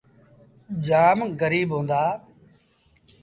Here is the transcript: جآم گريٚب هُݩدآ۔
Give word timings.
جآم 0.85 1.19
گريٚب 1.39 1.69
هُݩدآ۔ 1.75 2.01